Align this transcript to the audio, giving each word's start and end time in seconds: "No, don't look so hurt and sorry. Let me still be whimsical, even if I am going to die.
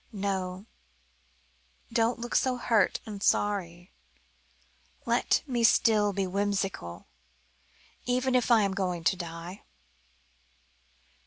"No, 0.11 0.65
don't 1.93 2.17
look 2.17 2.33
so 2.33 2.57
hurt 2.57 2.99
and 3.05 3.21
sorry. 3.21 3.91
Let 5.05 5.43
me 5.45 5.63
still 5.63 6.11
be 6.11 6.25
whimsical, 6.25 7.05
even 8.07 8.33
if 8.33 8.49
I 8.49 8.63
am 8.63 8.73
going 8.73 9.03
to 9.03 9.15
die. 9.15 9.61